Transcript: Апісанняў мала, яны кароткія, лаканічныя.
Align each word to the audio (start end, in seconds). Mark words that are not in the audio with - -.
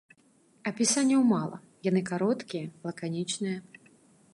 Апісанняў 0.71 1.21
мала, 1.33 1.57
яны 1.91 2.01
кароткія, 2.13 2.65
лаканічныя. 2.89 3.57